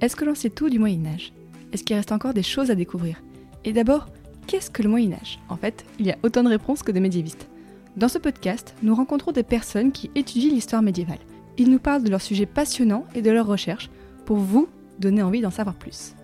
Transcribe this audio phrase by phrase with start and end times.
[0.00, 1.32] Est-ce que l'on sait tout du Moyen Âge
[1.72, 3.20] Est-ce qu'il reste encore des choses à découvrir?
[3.64, 4.06] Et d'abord,
[4.46, 7.00] qu'est-ce que le Moyen Âge En fait, il y a autant de réponses que de
[7.00, 7.48] médiévistes.
[7.96, 11.18] Dans ce podcast, nous rencontrons des personnes qui étudient l'histoire médiévale.
[11.56, 13.90] Ils nous parlent de leurs sujets passionnants et de leurs recherches
[14.24, 14.68] pour vous
[15.00, 16.14] donner envie d'en savoir plus.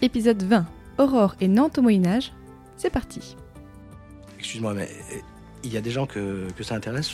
[0.00, 0.64] Épisode 20
[0.96, 2.32] Aurore et Nantes au Moyen Âge,
[2.78, 3.36] c'est parti.
[4.38, 5.18] Excuse-moi, mais euh,
[5.64, 7.10] il y a des gens que, que ça intéresse?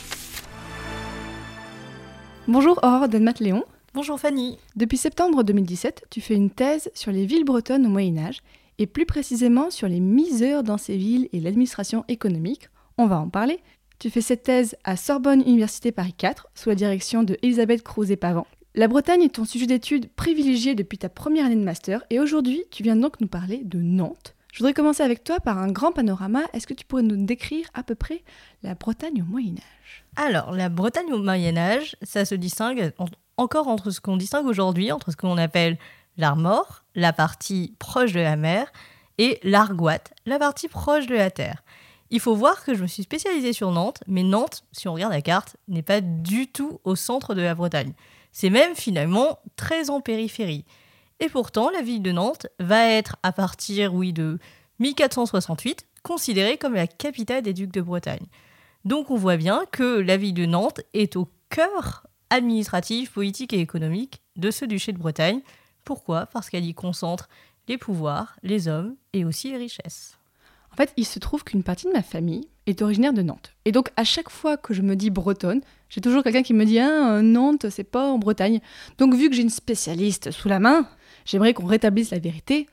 [2.47, 3.65] Bonjour Aurore Denmat-Léon.
[3.95, 4.57] Bonjour Fanny.
[4.75, 8.41] Depuis septembre 2017, tu fais une thèse sur les villes bretonnes au Moyen Âge,
[8.77, 12.67] et plus précisément sur les miseurs dans ces villes et l'administration économique.
[12.97, 13.61] On va en parler.
[13.97, 18.47] Tu fais cette thèse à Sorbonne Université Paris 4, sous la direction de Elisabeth Crouzet-Pavant.
[18.73, 22.65] La Bretagne est ton sujet d'étude privilégié depuis ta première année de master, et aujourd'hui,
[22.71, 24.35] tu viens donc nous parler de Nantes.
[24.51, 26.41] Je voudrais commencer avec toi par un grand panorama.
[26.51, 28.23] Est-ce que tu pourrais nous décrire à peu près
[28.61, 30.05] la Bretagne au Moyen Âge?
[30.17, 32.91] Alors, la Bretagne au Moyen Âge, ça se distingue
[33.37, 35.77] encore entre ce qu'on distingue aujourd'hui, entre ce qu'on appelle
[36.17, 38.71] l'Armor, la partie proche de la mer,
[39.17, 41.63] et l'Argoate, la partie proche de la terre.
[42.11, 45.13] Il faut voir que je me suis spécialisée sur Nantes, mais Nantes, si on regarde
[45.13, 47.93] la carte, n'est pas du tout au centre de la Bretagne.
[48.31, 50.65] C'est même finalement très en périphérie.
[51.19, 54.37] Et pourtant, la ville de Nantes va être, à partir, de
[54.79, 58.27] 1468, considérée comme la capitale des ducs de Bretagne.
[58.83, 63.59] Donc on voit bien que la ville de Nantes est au cœur administratif, politique et
[63.59, 65.41] économique de ce duché de Bretagne.
[65.83, 66.27] Pourquoi?
[66.27, 67.29] Parce qu'elle y concentre
[67.67, 70.17] les pouvoirs, les hommes et aussi les richesses.
[70.71, 73.53] En fait, il se trouve qu'une partie de ma famille est originaire de Nantes.
[73.63, 76.65] Et donc, à chaque fois que je me dis bretonne, j'ai toujours quelqu'un qui me
[76.65, 78.59] dit Ah, euh, Nantes, c'est pas en Bretagne.
[78.97, 80.87] Donc, vu que j'ai une spécialiste sous la main,
[81.25, 82.67] j'aimerais qu'on rétablisse la vérité.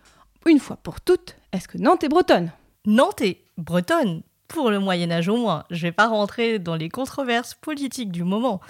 [0.47, 2.51] Une fois pour toutes, est-ce que Nantes est bretonne?
[2.85, 5.65] Nantes est bretonne, pour le Moyen Âge au moins.
[5.71, 8.61] Je vais pas rentrer dans les controverses politiques du moment.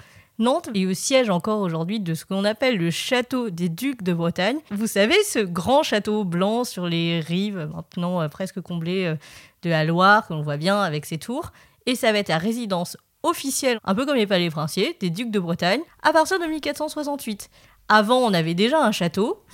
[0.43, 4.11] Nantes est au siège encore aujourd'hui de ce qu'on appelle le château des ducs de
[4.11, 4.57] Bretagne.
[4.71, 9.15] Vous savez, ce grand château blanc sur les rives, maintenant euh, presque comblé euh,
[9.61, 11.53] de la Loire, qu'on voit bien avec ses tours.
[11.85, 15.31] Et ça va être la résidence officielle, un peu comme les palais princiers, des ducs
[15.31, 17.49] de Bretagne, à partir de 1468.
[17.87, 19.45] Avant, on avait déjà un château,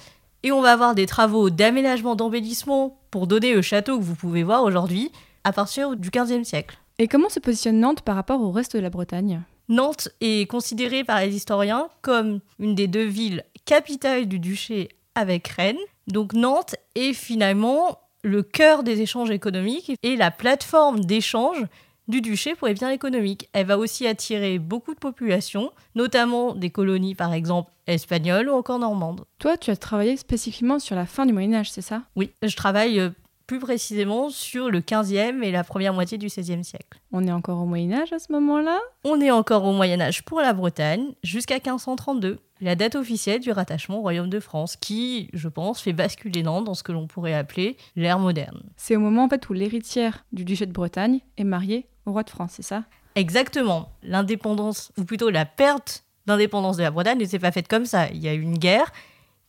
[0.41, 4.41] et on va avoir des travaux d'aménagement, d'embellissement pour donner le château que vous pouvez
[4.41, 5.11] voir aujourd'hui
[5.43, 6.79] à partir du XVe siècle.
[6.97, 9.43] Et comment se positionne Nantes par rapport au reste de la Bretagne?
[9.69, 15.47] Nantes est considérée par les historiens comme une des deux villes capitales du duché avec
[15.47, 15.77] Rennes.
[16.07, 21.63] Donc Nantes est finalement le cœur des échanges économiques et la plateforme d'échange
[22.07, 23.47] du duché pour les biens économiques.
[23.53, 28.79] Elle va aussi attirer beaucoup de populations, notamment des colonies par exemple espagnoles ou encore
[28.79, 29.25] normandes.
[29.37, 32.01] Toi, tu as travaillé spécifiquement sur la fin du Moyen Âge, c'est ça?
[32.15, 33.11] Oui, je travaille euh,
[33.49, 37.01] plus précisément sur le 15e et la première moitié du 16e siècle.
[37.11, 38.77] On est encore au Moyen Âge à ce moment-là?
[39.03, 43.51] On est encore au Moyen Âge pour la Bretagne jusqu'à 1532, la date officielle du
[43.51, 47.07] rattachement au Royaume de France, qui, je pense, fait basculer Nantes dans ce que l'on
[47.07, 48.61] pourrait appeler l'ère moderne.
[48.77, 52.21] C'est au moment en fait où l'héritière du duché de Bretagne est mariée au roi
[52.21, 52.83] de France, c'est ça?
[53.15, 57.85] Exactement, l'indépendance, ou plutôt la perte d'indépendance de la Bretagne ne s'est pas faite comme
[57.85, 58.09] ça.
[58.11, 58.91] Il y a eu une guerre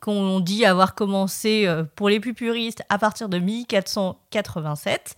[0.00, 5.14] qu'on dit avoir commencé euh, pour les plus puristes à partir de 1487.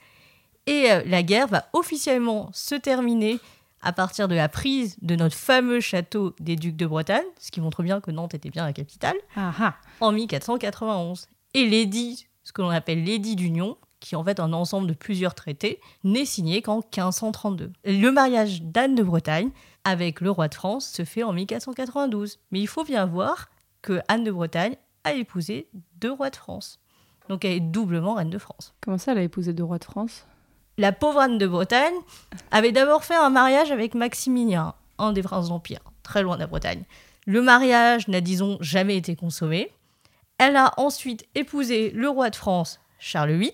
[0.66, 3.38] Et euh, la guerre va officiellement se terminer
[3.80, 7.60] à partir de la prise de notre fameux château des Ducs de Bretagne, ce qui
[7.60, 11.26] montre bien que Nantes était bien la capitale, Ah ah en 1491.
[11.54, 14.94] Et l'édit, ce que l'on appelle l'édit d'union, qui est en fait un ensemble de
[14.94, 17.72] plusieurs traités, n'est signé qu'en 1532.
[17.84, 19.50] Le mariage d'Anne de Bretagne
[19.84, 22.38] avec le roi de France se fait en 1492.
[22.50, 23.48] Mais il faut bien voir
[23.82, 25.68] que Anne de Bretagne a épousé
[26.00, 26.80] deux rois de France.
[27.28, 28.74] Donc elle est doublement reine de France.
[28.80, 30.26] Comment ça, elle a épousé deux rois de France?
[30.78, 31.94] La pauvre Anne de Bretagne
[32.50, 36.46] avait d'abord fait un mariage avec Maximilien, un des princes d'Empire, très loin de la
[36.46, 36.84] Bretagne.
[37.26, 39.70] Le mariage n'a, disons, jamais été consommé.
[40.38, 43.52] Elle a ensuite épousé le roi de France, Charles VIII,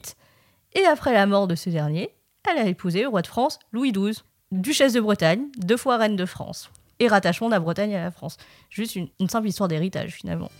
[0.74, 2.14] et après la mort de ce dernier,
[2.48, 4.22] elle a épousé le roi de France, Louis XII,
[4.52, 6.70] duchesse de Bretagne, deux fois reine de France,
[7.00, 8.36] et rattachement de la Bretagne à la France.
[8.70, 10.50] Juste une, une simple histoire d'héritage, finalement.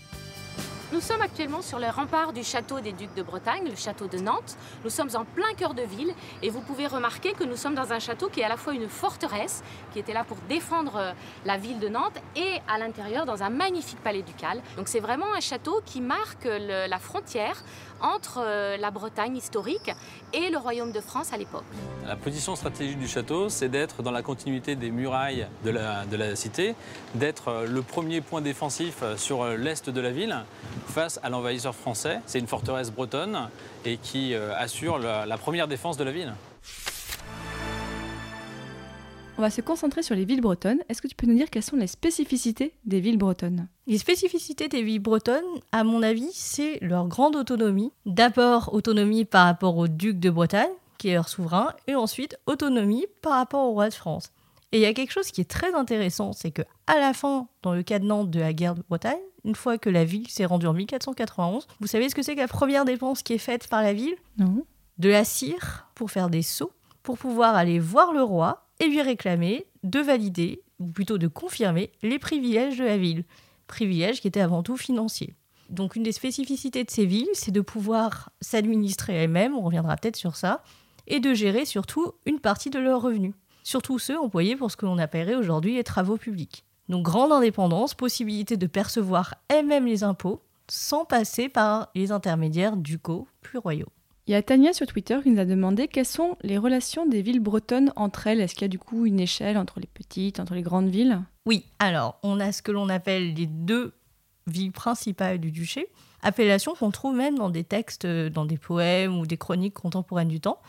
[0.91, 4.17] Nous sommes actuellement sur les remparts du château des Ducs de Bretagne, le château de
[4.17, 4.57] Nantes.
[4.83, 7.93] Nous sommes en plein cœur de ville et vous pouvez remarquer que nous sommes dans
[7.93, 9.63] un château qui est à la fois une forteresse,
[9.93, 11.11] qui était là pour défendre euh,
[11.45, 14.63] la ville de Nantes, et à l'intérieur dans un magnifique palais ducal.
[14.77, 17.63] Donc c'est vraiment un château qui marque la frontière
[18.01, 19.91] entre euh, la Bretagne historique
[20.33, 21.65] et le royaume de France à l'époque.
[22.07, 26.17] La position stratégique du château, c'est d'être dans la continuité des murailles de la, de
[26.17, 26.73] la cité,
[27.13, 30.45] d'être euh, le premier point défensif sur l'est de la ville
[30.89, 32.19] face à l'envahisseur français.
[32.25, 33.49] C'est une forteresse bretonne
[33.85, 36.33] et qui euh, assure la, la première défense de la ville.
[39.37, 40.79] On va se concentrer sur les villes bretonnes.
[40.89, 43.69] Est-ce que tu peux nous dire quelles sont les spécificités des villes bretonnes?
[43.87, 47.93] Les spécificités des villes bretonnes, à mon avis, c'est leur grande autonomie.
[48.05, 53.05] D'abord, autonomie par rapport au duc de Bretagne, qui est leur souverain, et ensuite, autonomie
[53.21, 54.33] par rapport au roi de France.
[54.73, 57.47] Et il y a quelque chose qui est très intéressant, c'est que à la fin,
[57.63, 60.27] dans le cas de Nantes de la guerre de Bretagne, une fois que la ville
[60.27, 63.37] s'est rendue en 1491, vous savez ce que c'est que la première dépense qui est
[63.37, 64.15] faite par la ville?
[64.37, 64.65] Non.
[64.97, 66.71] De la cire pour faire des sceaux,
[67.03, 71.91] pour pouvoir aller voir le roi et lui réclamer de valider, ou plutôt de confirmer,
[72.01, 73.23] les privilèges de la ville.
[73.67, 75.35] Privilèges qui étaient avant tout financiers.
[75.69, 80.15] Donc une des spécificités de ces villes, c'est de pouvoir s'administrer elles-mêmes, on reviendra peut-être
[80.15, 80.63] sur ça,
[81.07, 83.33] et de gérer surtout une partie de leurs revenus.
[83.63, 86.65] Surtout ceux employés pour ce que l'on appellerait aujourd'hui les travaux publics.
[86.89, 93.27] Donc grande indépendance, possibilité de percevoir elles-mêmes les impôts, sans passer par les intermédiaires ducaux
[93.41, 93.89] plus royaux.
[94.25, 97.21] Il y a Tania sur Twitter qui nous a demandé quelles sont les relations des
[97.21, 98.41] villes bretonnes entre elles.
[98.41, 101.21] Est-ce qu'il y a du coup une échelle entre les petites, entre les grandes villes?
[101.45, 103.93] Oui, alors on a ce que l'on appelle les deux
[104.45, 105.87] villes principales du duché,
[106.21, 110.27] appellation qu'on trouve même dans des textes, euh, dans des poèmes ou des chroniques contemporaines
[110.27, 110.59] du temps,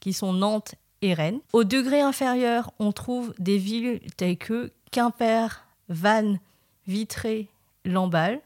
[0.00, 1.40] qui sont Nantes et Rennes.
[1.52, 6.40] Au degré inférieur, on trouve des villes telles que Quimper, Vannes,
[6.86, 7.48] Vitré,
[7.84, 8.40] Lamballe.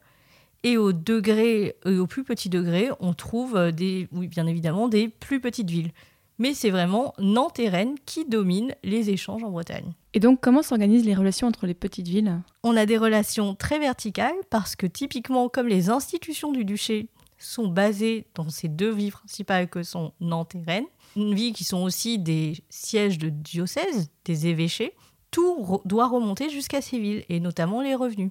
[0.64, 4.88] Et au degré, euh, au plus petit degré, on trouve euh, des, oui, bien évidemment,
[4.88, 5.92] des plus petites villes.
[6.38, 9.92] Mais c'est vraiment Nantes et Rennes qui dominent les échanges en Bretagne.
[10.14, 12.40] Et donc comment s'organisent les relations entre les petites villes?
[12.62, 17.08] On a des relations très verticales parce que typiquement, comme les institutions du duché
[17.38, 20.86] sont basées dans ces deux villes principales que sont Nantes et Rennes,
[21.16, 24.94] une ville qui sont aussi des sièges de diocèse, des évêchés,
[25.30, 28.30] tout doit remonter jusqu'à ces villes et notamment les revenus.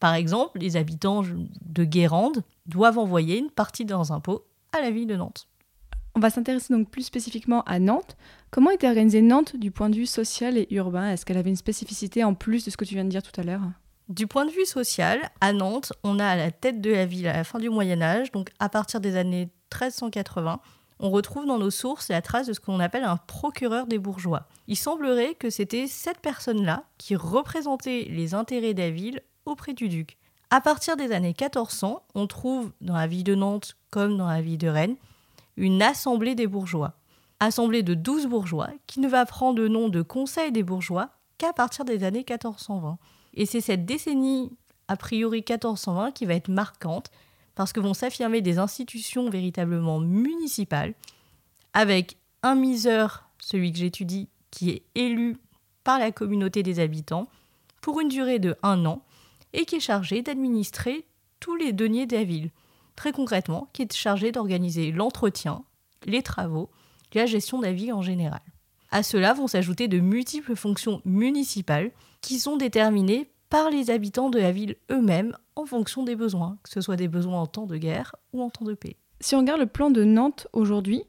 [0.00, 4.90] Par exemple, les habitants de Guérande doivent envoyer une partie de leurs impôts à la
[4.90, 5.46] ville de Nantes.
[6.14, 8.16] On va s'intéresser donc plus spécifiquement à Nantes.
[8.50, 11.10] Comment était organisée Nantes du point de vue social et urbain?
[11.10, 13.40] Est-ce qu'elle avait une spécificité en plus de ce que tu viens de dire tout
[13.40, 13.62] à l'heure?
[14.08, 17.28] Du point de vue social, à Nantes, on a à la tête de la ville
[17.28, 20.60] à la fin du Moyen Âge, donc à partir des années 1380,
[21.00, 24.48] on retrouve dans nos sources la trace de ce qu'on appelle un procureur des bourgeois.
[24.68, 29.88] Il semblerait que c'était cette personne-là qui représentait les intérêts de la ville auprès du
[29.88, 30.16] duc.
[30.50, 34.42] À partir des années 1400, on trouve dans la ville de Nantes comme dans la
[34.42, 34.96] ville de Rennes
[35.56, 36.94] une assemblée des bourgeois.
[37.40, 41.52] Assemblée de 12 bourgeois qui ne va prendre le nom de Conseil des bourgeois qu'à
[41.52, 42.98] partir des années 1420.
[43.34, 44.52] Et c'est cette décennie,
[44.88, 47.10] a priori 1420, qui va être marquante
[47.54, 50.94] parce que vont s'affirmer des institutions véritablement municipales
[51.72, 55.36] avec un miseur, celui que j'étudie, qui est élu
[55.84, 57.28] par la communauté des habitants
[57.80, 59.02] pour une durée de un an
[59.52, 61.06] et qui est chargé d'administrer
[61.40, 62.50] tous les deniers de la ville.
[62.96, 65.64] Très concrètement, qui est chargé d'organiser l'entretien,
[66.04, 66.70] les travaux,
[67.14, 68.40] la gestion de la ville en général.
[68.90, 71.90] À cela vont s'ajouter de multiples fonctions municipales
[72.20, 76.70] qui sont déterminées par les habitants de la ville eux-mêmes en fonction des besoins, que
[76.70, 78.96] ce soit des besoins en temps de guerre ou en temps de paix.
[79.20, 81.02] Si on regarde le plan de Nantes aujourd'hui,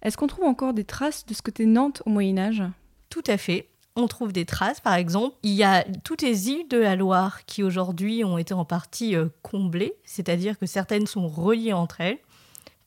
[0.00, 2.62] est-ce qu'on trouve encore des traces de ce que était Nantes au Moyen Âge
[3.10, 3.68] Tout à fait.
[3.96, 7.44] On trouve des traces, par exemple, il y a toutes les îles de la Loire
[7.44, 12.18] qui aujourd'hui ont été en partie euh, comblées, c'est-à-dire que certaines sont reliées entre elles,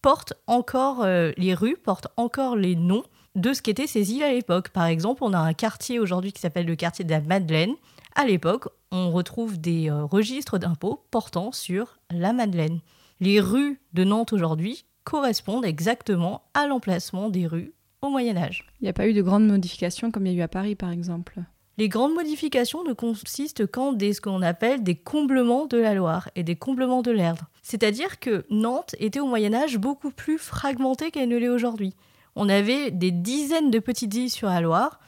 [0.01, 3.03] portent encore euh, les rues, portent encore les noms
[3.35, 4.69] de ce qu'étaient ces îles à l'époque.
[4.69, 7.75] Par exemple, on a un quartier aujourd'hui qui s'appelle le quartier de la Madeleine.
[8.15, 12.79] À l'époque, on retrouve des euh, registres d'impôts portant sur la Madeleine.
[13.19, 18.69] Les rues de Nantes aujourd'hui correspondent exactement à l'emplacement des rues au Moyen Âge.
[18.79, 20.75] Il n'y a pas eu de grandes modifications comme il y a eu à Paris
[20.75, 21.41] par exemple.
[21.79, 26.29] Les grandes modifications ne consistent qu'en des, ce qu'on appelle des comblements de la Loire
[26.35, 27.49] et des comblements de l'Erdre.
[27.63, 31.95] C'est-à-dire que Nantes était au Moyen Âge beaucoup plus fragmentée qu'elle ne l'est aujourd'hui.
[32.35, 34.99] On avait des dizaines de petites îles sur la Loire,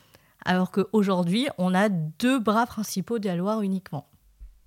[0.46, 4.08] alors qu'aujourd'hui, on a deux bras principaux de la Loire uniquement.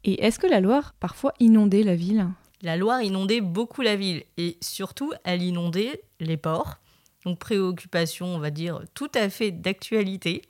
[0.04, 2.28] Et est-ce que la Loire parfois inondait la ville?
[2.62, 6.78] La Loire inondait beaucoup la ville, et surtout, elle inondait les ports.
[7.24, 10.42] Donc préoccupation, on va dire, tout à fait d'actualité.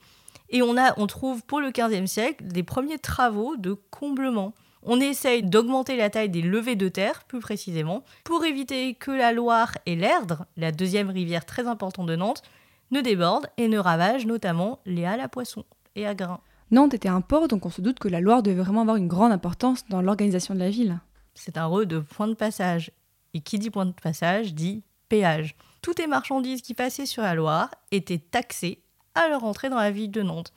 [0.51, 4.55] Et on, a, on trouve pour le XVe siècle des premiers travaux de comblement.
[4.83, 9.33] On essaye d'augmenter la taille des levées de terre, plus précisément, pour éviter que la
[9.33, 12.43] Loire et l'Erdre, la deuxième rivière très importante de Nantes,
[12.91, 15.65] ne débordent et ne ravagent notamment les halles à poissons
[15.95, 16.41] et à grains.
[16.71, 19.09] Nantes était un port, donc on se doute que la Loire devait vraiment avoir une
[19.09, 21.01] grande importance dans l'organisation de la ville.
[21.35, 22.91] C'est un rôle de point de passage.
[23.35, 25.55] Et qui dit point de passage dit péage.
[25.83, 28.83] Toutes les marchandises qui passaient sur la Loire étaient taxées
[29.15, 30.53] à leur entrée dans la ville de Nantes.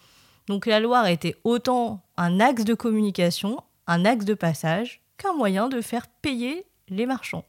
[0.48, 3.58] Donc la Loire était autant un axe de communication,
[3.88, 7.46] un axe de passage, qu'un moyen de faire payer les marchands.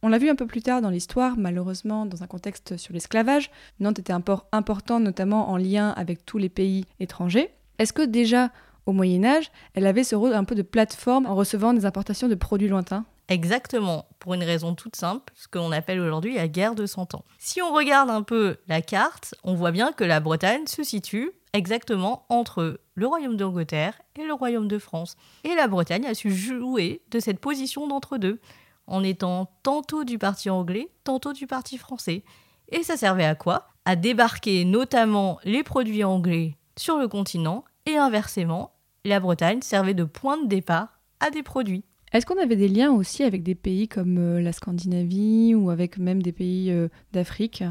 [0.00, 3.50] On l'a vu un peu plus tard dans l'histoire, malheureusement, dans un contexte sur l'esclavage.
[3.80, 7.50] Nantes était un port important, notamment en lien avec tous les pays étrangers.
[7.80, 8.50] Est-ce que déjà,
[8.86, 12.28] au Moyen Âge, elle avait ce rôle un peu de plateforme en recevant des importations
[12.28, 13.06] de produits lointains?
[13.28, 17.24] Exactement, pour une raison toute simple, ce qu'on appelle aujourd'hui la guerre de Cent Ans.
[17.38, 21.32] Si on regarde un peu la carte, on voit bien que la Bretagne se situe
[21.52, 25.16] exactement entre le royaume d'Angleterre et le royaume de France.
[25.44, 28.40] Et la Bretagne a su jouer de cette position d'entre-deux,
[28.88, 32.24] en étant tantôt du parti anglais, tantôt du parti français.
[32.70, 33.68] Et ça servait à quoi?
[33.84, 38.72] À débarquer notamment les produits anglais sur le continent, et inversement,
[39.04, 41.84] la Bretagne servait de point de départ à des produits.
[42.12, 45.98] Est-ce qu'on avait des liens aussi avec des pays comme euh, la Scandinavie ou avec
[45.98, 47.64] même des pays euh, d'Afrique?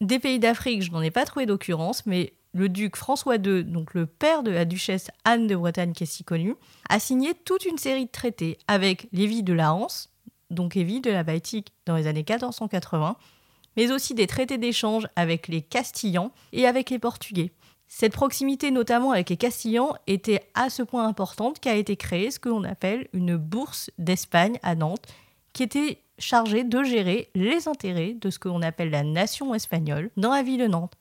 [0.00, 3.94] Des pays d'Afrique, je n'en ai pas trouvé d'occurrence, mais le duc François II, donc
[3.94, 6.54] le père de la duchesse Anne de Bretagne qui est si connue,
[6.88, 10.10] a signé toute une série de traités avec Lévi de la Hanse,
[10.50, 13.16] donc Lévi de la Baltique dans les années 1480,
[13.76, 17.52] mais aussi des traités d'échange avec les Castillans et avec les Portugais.
[17.88, 22.40] Cette proximité, notamment avec les Castillans, était à ce point importante qu'a été créée ce
[22.40, 25.06] que l'on appelle une bourse d'Espagne à Nantes,
[25.52, 30.10] qui était chargée de gérer les intérêts de ce que l'on appelle la nation espagnole
[30.16, 30.94] dans la ville de Nantes.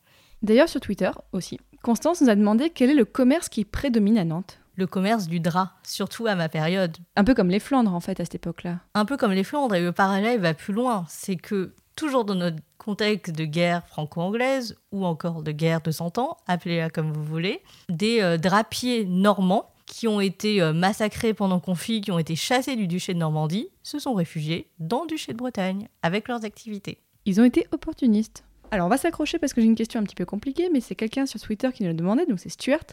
[0.44, 4.26] D'ailleurs, sur Twitter aussi, Constance nous a demandé quel est le commerce qui prédomine à
[4.26, 4.60] Nantes.
[4.76, 6.98] Le commerce du drap, surtout à ma période.
[7.16, 8.80] Un peu comme les Flandres, en fait, à cette époque-là.
[8.94, 11.06] Un peu comme les Flandres, et le parallèle va plus loin.
[11.08, 16.18] C'est que toujours dans notre contexte de guerre franco-anglaise ou encore de guerre de Cent
[16.18, 21.56] Ans, appelez-la comme vous voulez, des euh, drapiers normands qui ont été euh, massacrés pendant
[21.56, 25.08] le conflit, qui ont été chassés du duché de Normandie, se sont réfugiés dans le
[25.08, 27.00] duché de Bretagne avec leurs activités.
[27.26, 28.44] Ils ont été opportunistes.
[28.72, 30.96] Alors on va s'accrocher parce que j'ai une question un petit peu compliquée, mais c'est
[30.96, 32.86] quelqu'un sur Twitter qui nous l'a demandé, donc c'est Stuart,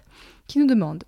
[0.46, 1.04] qui nous demande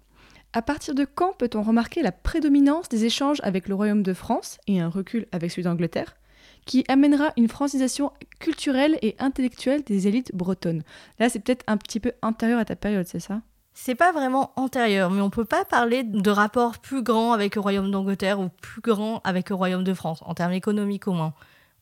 [0.54, 4.58] à partir de quand peut-on remarquer la prédominance des échanges avec le Royaume de France
[4.68, 6.16] et un recul avec celui d'Angleterre
[6.64, 10.84] qui amènera une francisation culturelle et intellectuelle des élites bretonnes?
[11.18, 13.42] Là, c'est peut-être un petit peu antérieur à ta période, c'est ça?
[13.74, 17.60] C'est pas vraiment antérieur, mais on peut pas parler de rapports plus grands avec le
[17.60, 21.34] royaume d'Angleterre ou plus grands avec le royaume de France, en termes économiques au moins.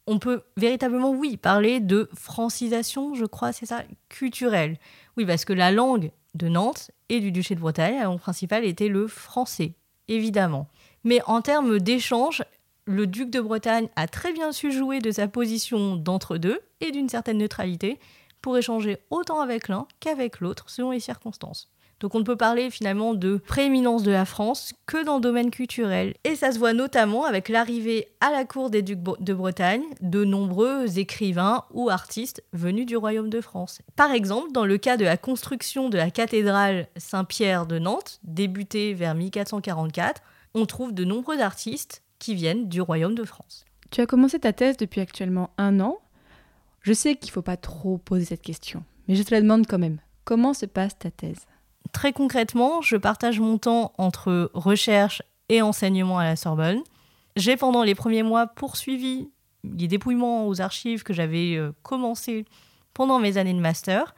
[0.07, 4.79] On peut véritablement, oui, parler de francisation, je crois, c'est ça, culturelle.
[5.19, 8.65] Oui, parce que la langue de Nantes et du duché de Bretagne, la langue principale
[8.65, 9.75] était le français,
[10.09, 10.67] évidemment.
[11.05, 12.43] Mais en termes d'échange,
[12.87, 17.11] le duc de Bretagne a très bien su jouer de sa position d'entre-deux et d'une
[17.11, 18.01] certaine neutralité
[18.41, 21.71] pour échanger autant avec l'un qu'avec l'autre selon les circonstances.
[22.03, 25.53] Donc on ne peut parler finalement de prééminence de la France que dans le domaine
[25.53, 26.15] culturel.
[26.25, 30.25] Et ça se voit notamment avec l'arrivée à la cour des ducs de Bretagne de
[30.25, 33.83] nombreux écrivains ou artistes venus du royaume de France.
[33.95, 38.95] Par exemple, dans le cas de la construction de la cathédrale Saint-Pierre de Nantes, débutée
[38.95, 40.23] vers 1444,
[40.55, 43.65] on trouve de nombreux artistes qui viennent du royaume de France.
[43.93, 46.01] Tu as commencé ta thèse depuis actuellement un an.
[46.81, 49.69] Je sais qu'il ne faut pas trop poser cette question, mais je te la demande
[49.69, 49.99] quand même.
[50.25, 51.47] Comment se passe ta thèse?
[51.93, 56.83] Très concrètement, je partage mon temps entre recherche et enseignement à la Sorbonne.
[57.37, 59.29] J'ai pendant les premiers mois poursuivi
[59.65, 62.45] les dépouillements aux archives que j'avais euh, commencé
[62.95, 64.15] pendant mes années de master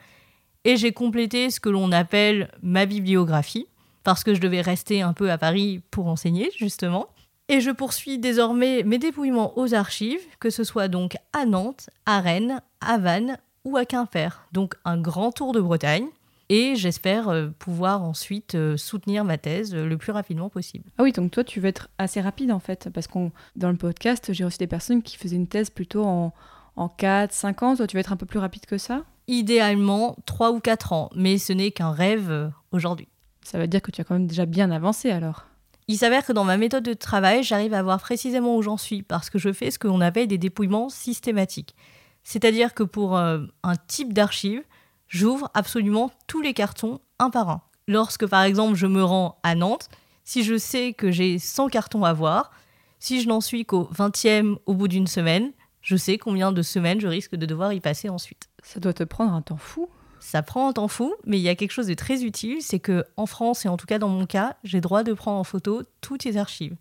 [0.63, 3.67] et j'ai complété ce que l'on appelle ma bibliographie
[4.03, 7.07] parce que je devais rester un peu à Paris pour enseigner justement.
[7.47, 12.19] Et je poursuis désormais mes dépouillements aux archives, que ce soit donc à Nantes, à
[12.19, 14.47] Rennes, à Vannes ou à Quimper.
[14.51, 16.07] Donc un grand tour de Bretagne.
[16.49, 20.85] Et j'espère euh, pouvoir ensuite euh, soutenir ma thèse euh, le plus rapidement possible.
[20.97, 23.77] Ah oui, donc toi, tu veux être assez rapide en fait, parce qu'on dans le
[23.77, 26.33] podcast, j'ai reçu des personnes qui faisaient une thèse plutôt en,
[26.75, 27.75] en 4, 5 ans.
[27.75, 29.03] Toi, tu veux être un peu plus rapide que ça?
[29.27, 33.07] Idéalement, 3 ou 4 ans, mais ce n'est qu'un rêve aujourd'hui.
[33.43, 35.45] Ça veut dire que tu as quand même déjà bien avancé alors?
[35.87, 39.03] Il s'avère que dans ma méthode de travail, j'arrive à voir précisément où j'en suis
[39.03, 41.75] parce que je fais ce que l'on appelle des dépouillements systématiques.
[42.23, 44.63] C'est-à-dire que pour euh, un type d'archive,
[45.07, 47.61] j'ouvre absolument tous les cartons un par un.
[47.87, 49.89] Lorsque par exemple je me rends à Nantes,
[50.23, 52.51] si je sais que j'ai 100 cartons à voir,
[52.99, 56.99] si je n'en suis qu'au 20e au bout d'une semaine, je sais combien de semaines
[56.99, 58.49] je risque de devoir y passer ensuite.
[58.63, 59.87] Ça doit te prendre un temps fou.
[60.19, 62.79] Ça prend un temps fou, mais il y a quelque chose de très utile, c'est
[62.79, 65.43] que en France, et en tout cas dans mon cas, j'ai droit de prendre en
[65.43, 66.75] photo toutes les archives.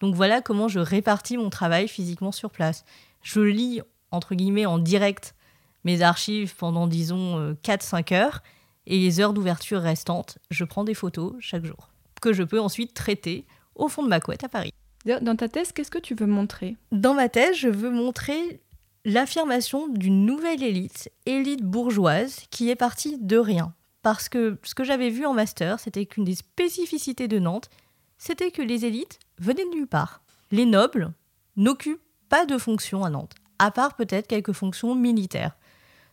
[0.00, 2.84] Donc voilà comment je répartis mon travail physiquement sur place.
[3.22, 5.36] Je lis, entre guillemets, en direct
[5.84, 8.42] mes archives pendant, disons, 4-5 heures,
[8.86, 12.94] et les heures d'ouverture restantes, je prends des photos chaque jour, que je peux ensuite
[12.94, 14.72] traiter au fond de ma couette à Paris.
[15.04, 16.76] Dans ta thèse, qu'est-ce que tu veux montrer?
[16.92, 18.60] Dans ma thèse, je veux montrer
[19.04, 23.74] l'affirmation d'une nouvelle élite, élite bourgeoise, qui est partie de rien.
[24.02, 27.70] Parce que ce que j'avais vu en master, c'était qu'une des spécificités de Nantes,
[28.18, 30.22] c'était que les élites venaient de nulle part.
[30.50, 31.12] Les nobles
[31.56, 35.56] n'occupent pas de fonctions à Nantes, à part peut-être quelques fonctions militaires.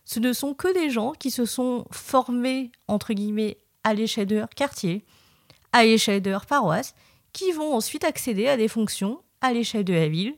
[0.08, 4.36] Ce ne sont que des gens qui se sont formés, entre guillemets, à l'échelle de
[4.36, 5.04] leur quartier,
[5.72, 6.94] à l'échelle de leur paroisse,
[7.34, 10.34] qui vont ensuite accéder à des fonctions à l'échelle de la ville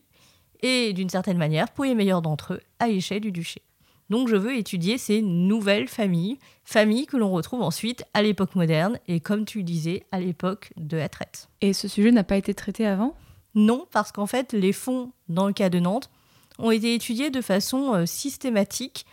[0.62, 3.62] et d'une certaine manière, pour les meilleurs d'entre eux, à l'échelle du duché.
[4.10, 8.98] Donc je veux étudier ces nouvelles familles, familles que l'on retrouve ensuite à l'époque moderne
[9.06, 11.48] et comme tu le disais, à l'époque de la traite.
[11.60, 13.14] Et ce sujet n'a pas été traité avant?
[13.54, 16.10] Non, parce qu'en fait, les fonds, dans le cas de Nantes,
[16.58, 19.06] ont été étudiés de façon euh, systématique,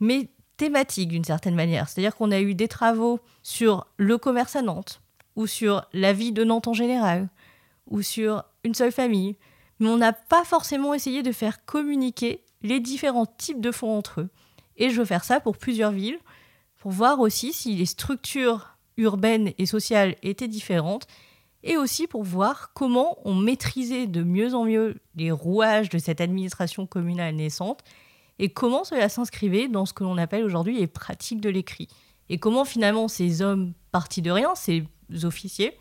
[0.00, 1.88] mais thématique d'une certaine manière.
[1.88, 5.00] C'est-à-dire qu'on a eu des travaux sur le commerce à Nantes,
[5.36, 7.28] ou sur la vie de Nantes en général,
[7.86, 9.36] ou sur une seule famille,
[9.78, 14.22] mais on n'a pas forcément essayé de faire communiquer les différents types de fonds entre
[14.22, 14.28] eux.
[14.76, 16.18] Et je veux faire ça pour plusieurs villes,
[16.76, 21.06] pour voir aussi si les structures urbaines et sociales étaient différentes,
[21.62, 26.20] et aussi pour voir comment on maîtrisait de mieux en mieux les rouages de cette
[26.20, 27.82] administration communale naissante,
[28.38, 31.88] et comment cela s'inscrivait dans ce que l'on appelle aujourd'hui les pratiques de l'écrit?
[32.28, 34.84] Et comment finalement ces hommes partis de rien, ces
[35.24, 35.76] officiers,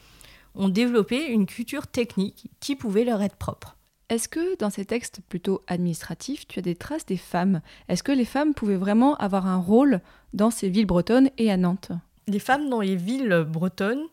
[0.56, 3.78] ont développé une culture technique qui pouvait leur être propre?
[4.10, 7.62] Est-ce que dans ces textes plutôt administratifs, tu as des traces des femmes?
[7.90, 10.00] Est-ce que les femmes pouvaient vraiment avoir un rôle
[10.34, 11.92] dans ces villes bretonnes et à Nantes?
[12.28, 14.04] Les femmes dans les villes bretonnes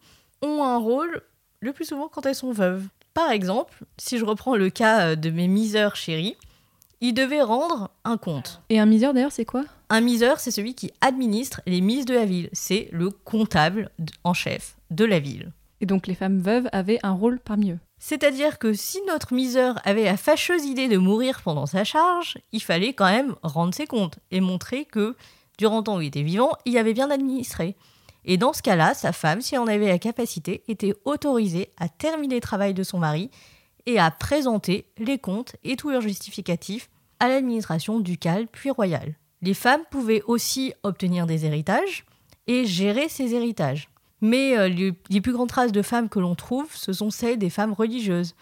[0.43, 1.23] ont un rôle
[1.61, 2.89] le plus souvent quand elles sont veuves.
[3.15, 6.37] Par exemple, si je reprends le cas de mes miseurs chéris,
[7.05, 8.63] ils devaient rendre un compte.
[8.71, 9.65] Et un miseur d'ailleurs, c'est quoi?
[9.91, 12.49] Un miseur, c'est celui qui administre les mises de la ville.
[12.55, 13.91] C'est le comptable
[14.25, 15.53] en chef de la ville.
[15.83, 17.79] Et donc les femmes veuves avaient un rôle parmi eux.
[17.99, 22.63] C'est-à-dire que si notre miseur avait la fâcheuse idée de mourir pendant sa charge, il
[22.63, 25.15] fallait quand même rendre ses comptes et montrer que,
[25.59, 27.77] durant le temps où il était vivant, il avait bien administré.
[28.25, 31.91] Et dans ce cas-là, sa femme, si elle en avait la capacité, était autorisée à
[31.91, 33.31] terminer le travail de son mari
[33.85, 36.89] et à présenter les comptes et tous leurs justificatifs
[37.21, 39.15] à l'administration ducale puis royale.
[39.43, 42.05] Les femmes pouvaient aussi obtenir des héritages
[42.47, 43.89] et gérer ces héritages.
[44.21, 47.51] Mais euh, les, plus grandes traces de femmes que l'on trouve, ce sont celles des
[47.51, 48.35] femmes religieuses.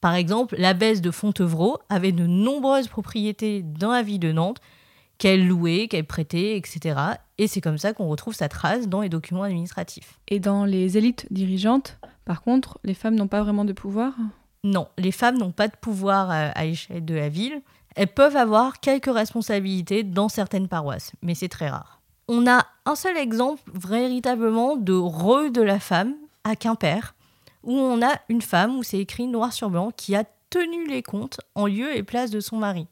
[0.00, 4.60] Par exemple, l'abbesse de Fontevraud avait de nombreuses propriétés dans la ville de Nantes
[5.18, 7.00] qu'elle louait, qu'elle prêtait, etc.
[7.38, 10.18] Et c'est comme ça qu'on retrouve sa trace dans les documents administratifs.
[10.28, 14.14] Et dans les élites dirigeantes, par contre, les femmes n'ont pas vraiment de pouvoir?
[14.64, 17.62] Non, les femmes n'ont pas de pouvoir à, à l'échelle de la ville.
[17.98, 22.94] Elles peuvent avoir quelques responsabilités dans certaines paroisses, mais c'est très rare on a un
[22.94, 27.14] seul exemple véritablement de rôle de la femme à Quimper,
[27.64, 31.02] où on a une femme, où c'est écrit noir sur blanc, qui a tenu les
[31.02, 32.86] comptes en lieu et place de son mari.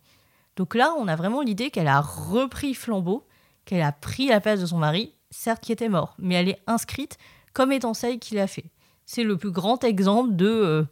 [0.57, 3.27] Donc là, on a vraiment l'idée qu'elle a repris flambeau,
[3.67, 6.63] qu'elle a pris la place de son mari, certes qui était mort, mais elle est
[6.67, 7.19] inscrite
[7.53, 8.71] comme étant celle qui l'a fait.
[9.05, 10.85] C'est le plus grand exemple de euh,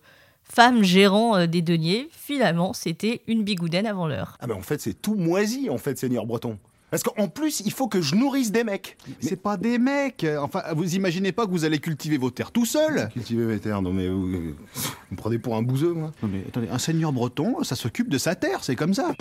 [0.44, 2.08] femme gérant euh, des deniers.
[2.10, 4.36] Finalement, c'était une bigoudaine avant l'heure.
[4.40, 6.58] Ah ben en fait, c'est tout moisi, en fait, Seigneur Breton.
[6.90, 8.96] Parce qu'en plus, il faut que je nourrisse des mecs.
[9.18, 10.24] C'est pas des mecs.
[10.38, 13.82] Enfin, vous imaginez pas que vous allez cultiver vos terres tout seul Cultiver mes terres,
[13.82, 14.54] non mais vous, vous
[15.10, 16.12] me prenez pour un bouseux, moi.
[16.22, 19.12] Non mais attendez, un seigneur breton, ça s'occupe de sa terre, c'est comme ça.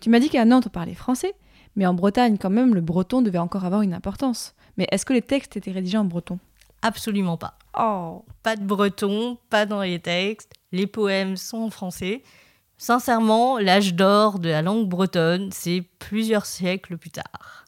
[0.00, 1.34] Tu m'as dit qu'à Nantes on parlait français,
[1.74, 4.54] mais en Bretagne quand même le breton devait encore avoir une importance.
[4.76, 6.38] Mais est-ce que les textes étaient rédigés en breton?
[6.84, 7.56] Absolument pas.
[7.80, 10.52] Oh, pas de breton, pas dans les textes.
[10.70, 12.22] Les poèmes sont en français.
[12.76, 17.64] Sincèrement, l'âge d'or de la langue bretonne, c'est plusieurs siècles plus tard.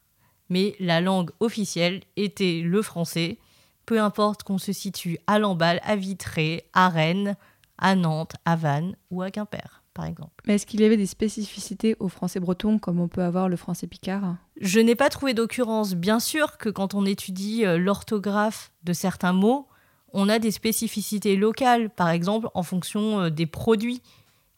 [0.50, 3.38] Mais la langue officielle était le français,
[3.87, 7.37] peu importe qu'on se situe à Lamballe, à Vitré, à Rennes,
[7.79, 10.32] à Nantes, à Vannes ou à Quimper, par exemple.
[10.46, 13.56] Mais est-ce qu'il y avait des spécificités au français breton comme on peut avoir le
[13.56, 14.37] français picard?
[14.61, 15.94] Je n'ai pas trouvé d'occurrence.
[15.94, 19.66] Bien sûr que quand on étudie euh, l'orthographe de certains mots,
[20.12, 24.02] on a des spécificités locales, par exemple en fonction euh, des produits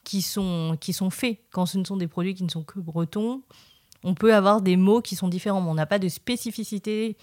[0.03, 1.38] qui sont, qui sont faits.
[1.53, 3.42] Quand ce ne sont des produits qui ne sont que bretons,
[4.03, 5.64] on peut avoir des mots qui sont différents.
[5.64, 7.16] on n'a pas de spécificité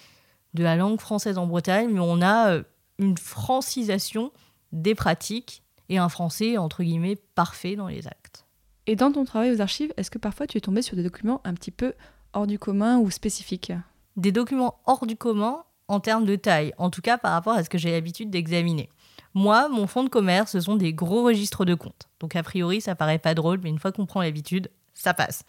[0.53, 2.63] de la langue française en Bretagne, mais on a euh,
[2.97, 4.31] une francisation
[4.71, 8.45] des pratiques et un français, entre guillemets, parfait dans les actes.
[8.87, 11.41] Et dans ton travail aux archives, est-ce que parfois tu es tombé sur des documents
[11.43, 11.93] un petit peu
[12.33, 13.73] hors du commun ou spécifiques?
[14.15, 17.63] Des documents hors du commun en termes de taille, en tout cas par rapport à
[17.63, 18.89] ce que j'ai l'habitude d'examiner.
[19.33, 22.09] Moi, mon fonds de commerce, ce sont des gros registres de comptes.
[22.19, 25.43] Donc a priori, ça paraît pas drôle, mais une fois qu'on prend l'habitude, ça passe.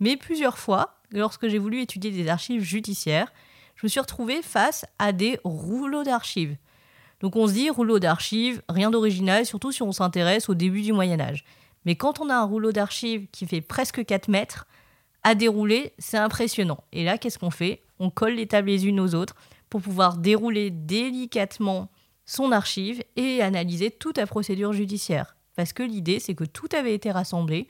[0.00, 3.32] Mais plusieurs fois, lorsque j'ai voulu étudier des archives judiciaires,
[3.76, 6.56] je me suis retrouvée face à des rouleaux d'archives.
[7.20, 10.92] Donc on se dit rouleau d'archives, rien d'original, surtout si on s'intéresse au début du
[10.92, 11.44] Moyen Âge.
[11.84, 14.66] Mais quand on a un rouleau d'archives qui fait presque 4 mètres,
[15.22, 16.82] à dérouler, c'est impressionnant.
[16.92, 17.82] Et là, qu'est-ce qu'on fait?
[17.98, 19.34] On colle les tables les unes aux autres
[19.68, 21.90] pour pouvoir dérouler délicatement
[22.24, 25.36] son archive et analyser toute la procédure judiciaire.
[25.56, 27.68] Parce que l'idée, c'est que tout avait été rassemblé.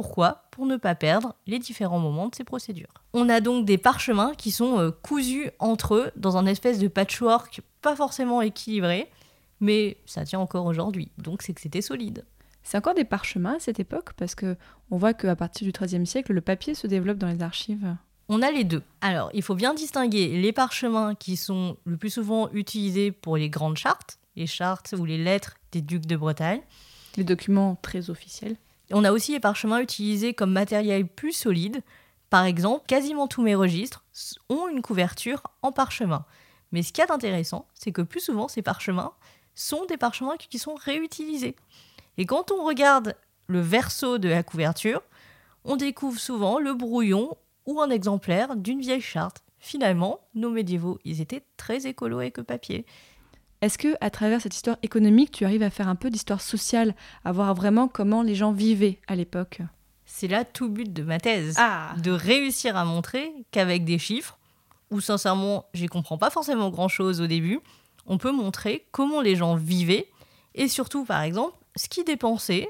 [0.00, 3.04] Pourquoi Pour ne pas perdre les différents moments de ces procédures.
[3.12, 6.88] On a donc des parchemins qui sont euh, cousus entre eux dans un espèce de
[6.88, 9.10] patchwork pas forcément équilibré,
[9.60, 11.10] mais ça tient encore aujourd'hui.
[11.18, 12.24] Donc c'est que c'était solide.
[12.62, 14.56] C'est encore des parchemins à cette époque parce que
[14.90, 17.94] on voit qu'à partir du XIIIe siècle, le papier se développe dans les archives.
[18.30, 18.82] On a les deux.
[19.02, 23.50] Alors, il faut bien distinguer les parchemins qui sont le plus souvent utilisés pour les
[23.50, 26.62] grandes chartes, les chartes ou les lettres des ducs de Bretagne.
[27.18, 28.56] Les documents très officiels.
[28.92, 31.82] On a aussi les parchemins utilisés comme matériel plus solide.
[32.28, 34.04] Par exemple, quasiment tous mes registres
[34.48, 36.24] ont une couverture en parchemin.
[36.72, 39.12] Mais ce qu'il y a d'intéressant, c'est que plus souvent, ces parchemins
[39.54, 41.56] sont des parchemins qui sont réutilisés.
[42.16, 45.02] Et quand on regarde le verso de la couverture,
[45.64, 49.42] on découvre souvent le brouillon ou un exemplaire d'une vieille charte.
[49.58, 52.86] Finalement, nos médiévaux, ils étaient très écolos avec le papier.
[53.62, 56.94] Est-ce que, à travers cette histoire économique, tu arrives à faire un peu d'histoire sociale,
[57.24, 59.60] à voir vraiment comment les gens vivaient à l'époque?
[60.06, 61.94] C'est là tout but de ma thèse, Ah.
[62.02, 64.38] De réussir à montrer qu'avec des chiffres,
[64.90, 67.60] où sincèrement, j'y comprends pas forcément grand-chose au début,
[68.06, 70.08] on peut montrer comment les gens vivaient
[70.54, 72.68] et surtout, par exemple, ce qu'ils dépensaient,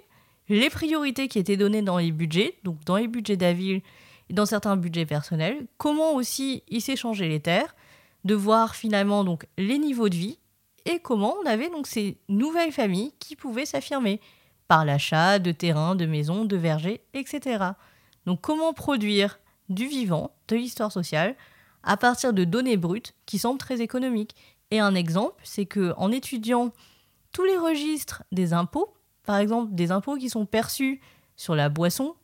[0.48, 3.80] les priorités qui étaient données dans les budgets, donc dans les budgets d'Aville
[4.28, 7.74] et dans certains budgets personnels, comment aussi ils s'échangeaient les terres,
[8.24, 10.38] de voir finalement donc les niveaux de vie
[10.90, 14.20] et comment on avait donc ces nouvelles familles qui pouvaient s'affirmer
[14.66, 17.64] par l'achat de terrains, de maisons, de vergers, etc.
[18.26, 21.36] Donc comment produire du vivant, de l'histoire sociale,
[21.82, 24.34] à partir de données brutes qui semblent très économiques?
[24.70, 26.72] Et un exemple, c'est que en étudiant
[27.32, 28.92] tous les registres des impôts,
[29.24, 31.00] par exemple des impôts qui sont perçus
[31.36, 32.14] sur la boisson,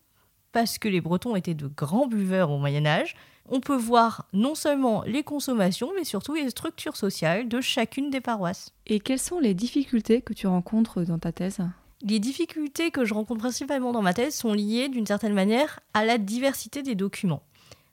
[0.53, 3.15] parce que les Bretons étaient de grands buveurs au Moyen Âge,
[3.49, 8.21] on peut voir non seulement les consommations, mais surtout les structures sociales de chacune des
[8.21, 8.73] paroisses.
[8.87, 11.59] Et quelles sont les difficultés que tu rencontres dans ta thèse?
[12.03, 16.05] Les difficultés que je rencontre principalement dans ma thèse sont liées d'une certaine manière à
[16.05, 17.43] la diversité des documents.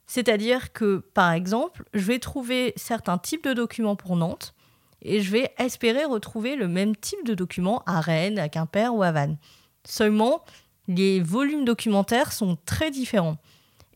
[0.08, 4.54] C'est-à-dire que, par exemple, je vais trouver certains types de documents pour Nantes
[5.02, 9.04] et je vais espérer retrouver le même type de documents à Rennes, à Quimper ou
[9.04, 9.38] à Vannes.
[9.86, 10.44] Seulement,
[10.88, 13.38] les volumes documentaires sont très différents.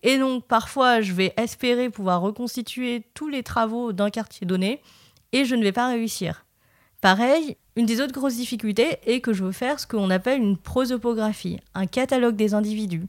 [0.03, 4.81] Et donc, parfois, je vais espérer pouvoir reconstituer tous les travaux d'un quartier donné
[5.31, 6.45] et je ne vais pas réussir.
[7.01, 10.57] Pareil, une des autres grosses difficultés est que je veux faire ce qu'on appelle une
[10.57, 13.07] prosopographie, un catalogue des individus.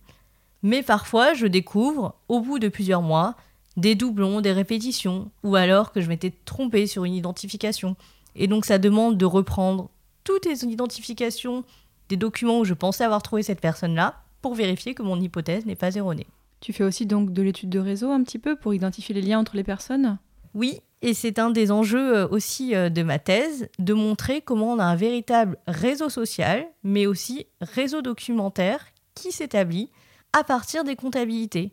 [0.63, 3.37] Mais parfois, je découvre, au bout de plusieurs mois,
[3.77, 7.97] des doublons, des répétitions, ou alors que je m'étais trompée sur une identification.
[8.35, 9.89] Et donc ça demande de reprendre
[10.25, 11.65] toutes les identifications
[12.09, 15.77] des documents où je pensais avoir trouvé cette personne-là pour vérifier que mon hypothèse n'est
[15.77, 16.27] pas erronée.
[16.61, 19.39] Tu fais aussi donc de l'étude de réseau un petit peu pour identifier les liens
[19.39, 20.19] entre les personnes?
[20.55, 24.73] Oui, et c'est un des enjeux euh, aussi euh, de ma thèse, de montrer comment
[24.73, 29.91] on a un véritable réseau social, mais aussi réseau documentaire qui s'établit
[30.33, 31.73] à partir des comptabilités.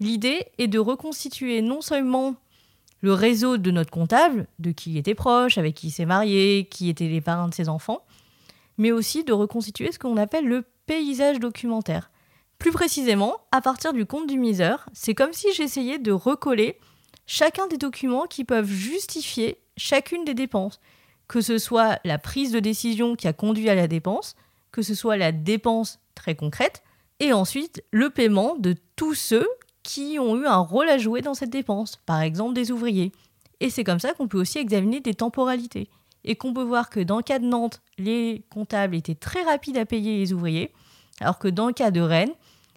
[0.00, 2.34] L'idée est de reconstituer non seulement
[3.00, 6.66] le réseau de notre comptable, de qui il était proche, avec qui il s'est marié,
[6.70, 8.02] qui étaient les parents de ses enfants,
[8.78, 12.10] mais aussi de reconstituer ce qu'on appelle le paysage documentaire.
[12.58, 16.78] Plus précisément, à partir du compte du miseur, c'est comme si j'essayais de recoller
[17.26, 20.80] chacun des documents qui peuvent justifier chacune des dépenses,
[21.28, 24.36] que ce soit la prise de décision qui a conduit à la dépense,
[24.72, 26.82] que ce soit la dépense très concrète,
[27.20, 29.46] et ensuite le paiement de tous ceux
[29.82, 33.12] qui ont eu un rôle à jouer dans cette dépense, par exemple des ouvriers.
[33.60, 35.88] Et c'est comme ça qu'on peut aussi examiner des temporalités.
[36.24, 39.78] Et qu'on peut voir que dans le cas de Nantes, les comptables étaient très rapides
[39.78, 40.72] à payer les ouvriers,
[41.20, 42.34] alors que dans le cas de Rennes,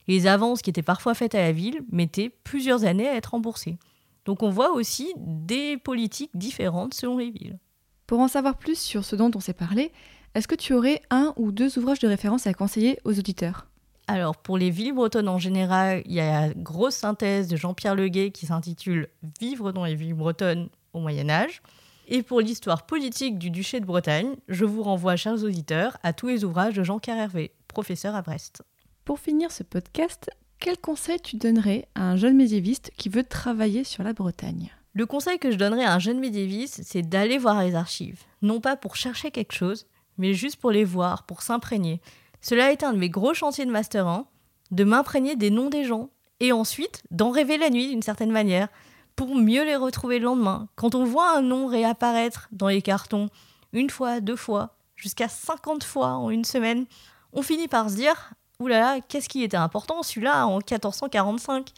[0.09, 3.77] les avances qui étaient parfois faites à la ville mettaient plusieurs années à être remboursées.
[4.25, 7.59] Donc on voit aussi des politiques différentes selon les villes.
[8.07, 9.91] Pour en savoir plus sur ce dont on s'est parlé,
[10.33, 13.67] est-ce que tu aurais un ou deux ouvrages de référence à conseiller aux auditeurs?
[14.07, 17.93] Alors, pour les villes bretonnes en général, il y a la grosse synthèse de Jean-Pierre
[17.93, 21.61] Leguet qui s'intitule Vivre dans les villes bretonnes au Moyen-Âge.
[22.07, 26.29] Et pour l'histoire politique du duché de Bretagne, je vous renvoie, chers auditeurs, à tous
[26.29, 28.63] les ouvrages de Jean Hervé, professeur à Brest.
[29.05, 33.83] Pour finir ce podcast, quel conseil tu donnerais à un jeune médiéviste qui veut travailler
[33.83, 34.71] sur la Bretagne?
[34.93, 38.23] Le conseil que je donnerais à un jeune médiéviste, c'est d'aller voir les archives.
[38.41, 42.01] Non pas pour chercher quelque chose, mais juste pour les voir, pour s'imprégner.
[42.41, 44.25] Cela a été un de mes gros chantiers de Master 1,
[44.71, 46.09] de m'imprégner des noms des gens,
[46.39, 48.69] et ensuite d'en rêver la nuit d'une certaine manière,
[49.15, 50.69] pour mieux les retrouver le lendemain.
[50.75, 53.29] Quand on voit un nom réapparaître dans les cartons,
[53.73, 56.85] une fois, deux fois, jusqu'à 50 fois en une semaine,
[57.33, 61.71] on finit par se dire oulala, qu'est-ce qui était important celui-là en 1445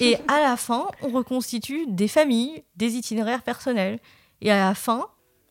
[0.00, 3.98] Et à la fin, on reconstitue des familles, des itinéraires personnels.
[4.40, 5.06] Et à la fin,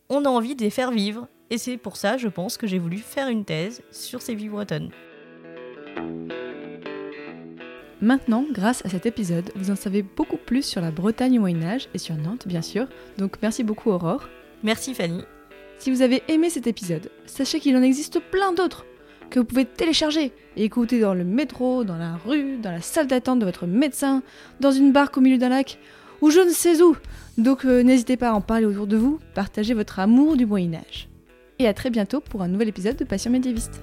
[0.09, 1.27] on a envie de les faire vivre.
[1.49, 4.47] Et c'est pour ça, je pense, que j'ai voulu faire une thèse sur ces vies
[4.47, 4.91] bretonnes.
[7.99, 11.63] Maintenant, grâce à cet épisode, vous en savez beaucoup plus sur la Bretagne au Moyen
[11.63, 12.87] Âge et sur Nantes, bien sûr.
[13.17, 14.29] Donc merci beaucoup Aurore.
[14.63, 15.21] Merci Fanny.
[15.77, 18.85] Si vous avez aimé cet épisode, sachez qu'il en existe plein d'autres
[19.31, 23.07] que vous pouvez télécharger et écouter dans le métro, dans la rue, dans la salle
[23.07, 24.21] d'attente de votre médecin,
[24.59, 25.79] dans une barque au milieu d'un lac,
[26.21, 26.95] ou je ne sais où.
[27.37, 30.75] Donc euh, n'hésitez pas à en parler autour de vous, partagez votre amour du Moyen
[30.75, 31.09] Âge.
[31.57, 33.81] Et à très bientôt pour un nouvel épisode de Passion médiéviste.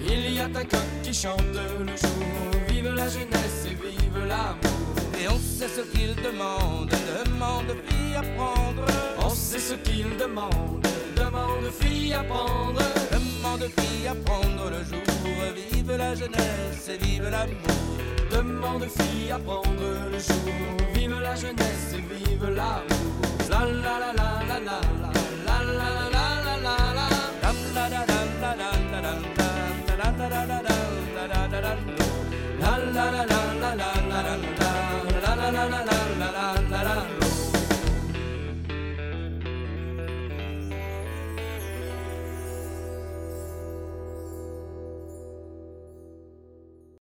[0.00, 1.40] Il y a ta coque qui chante
[1.80, 2.50] le jour.
[2.68, 4.78] Vive la jeunesse et vive l'amour.
[5.20, 6.90] Et on sait ce qu'il demande,
[7.24, 8.84] demande fille à prendre.
[9.20, 12.80] On sait ce qu'il demande, demande fille à prendre.
[13.10, 15.02] Demande fille à prendre le jour.
[15.72, 17.98] Vive la jeunesse et vive l'amour.
[18.30, 20.52] Demande fille à prendre le jour.
[20.94, 23.18] Vive la jeunesse et vive l'amour.
[23.50, 24.80] la la la la la.
[25.02, 25.17] la.
[32.98, 33.37] La la la